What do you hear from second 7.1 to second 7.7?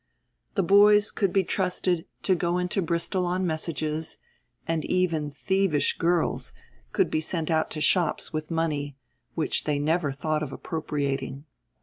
be sent out